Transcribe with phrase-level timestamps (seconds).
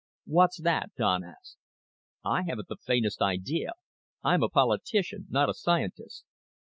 [0.25, 1.57] "What's that?" Don asked.
[2.25, 3.73] "I haven't the faintest idea.
[4.23, 6.25] I'm a politician, not a scientist.